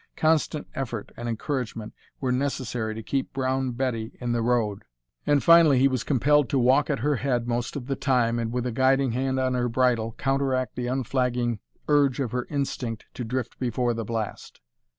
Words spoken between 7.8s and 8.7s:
the time and with